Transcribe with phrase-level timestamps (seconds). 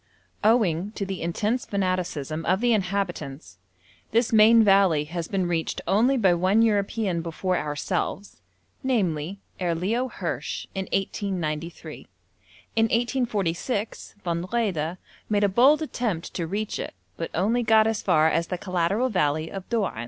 [0.43, 3.59] Owing to the intense fanaticism of the inhabitants,
[4.09, 8.41] this main valley has been reached only by one European before ourselves
[8.81, 12.07] namely, Herr Leo Hirsch, in 1893.
[12.75, 14.97] In 1846 Von Wrede
[15.29, 19.09] made a bold attempt to reach it, but only got as far as the collateral
[19.09, 19.99] valley of Doan.